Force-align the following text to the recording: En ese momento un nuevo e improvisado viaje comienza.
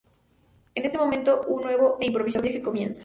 En 0.73 0.83
ese 0.83 0.97
momento 0.97 1.41
un 1.47 1.61
nuevo 1.61 1.97
e 1.99 2.07
improvisado 2.07 2.41
viaje 2.41 2.63
comienza. 2.63 2.99